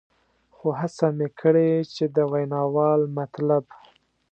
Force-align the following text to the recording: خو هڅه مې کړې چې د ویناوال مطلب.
خو 0.55 0.67
هڅه 0.79 1.07
مې 1.17 1.27
کړې 1.39 1.69
چې 1.95 2.05
د 2.15 2.17
ویناوال 2.31 3.01
مطلب. 3.17 3.63